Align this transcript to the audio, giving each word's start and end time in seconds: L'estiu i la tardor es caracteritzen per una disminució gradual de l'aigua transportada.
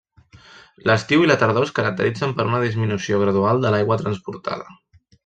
L'estiu 0.89 1.25
i 1.25 1.27
la 1.31 1.35
tardor 1.43 1.67
es 1.67 1.73
caracteritzen 1.79 2.33
per 2.39 2.47
una 2.53 2.63
disminució 2.63 3.21
gradual 3.25 3.63
de 3.67 3.73
l'aigua 3.77 3.99
transportada. 4.05 4.73